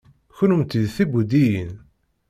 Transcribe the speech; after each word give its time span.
Kennemti 0.37 0.79
d 0.85 0.87
tibudiyin? 0.95 1.71